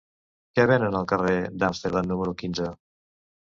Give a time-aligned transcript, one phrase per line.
[0.59, 2.73] Què venen al carrer d'Amsterdam número quinze?